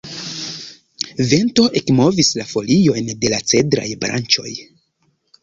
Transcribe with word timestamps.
Vento 1.33 1.65
ekmovis 1.81 2.31
la 2.39 2.47
foliojn 2.55 3.13
de 3.27 3.33
la 3.35 3.41
cedraj 3.53 3.87
branĉoj. 4.07 4.57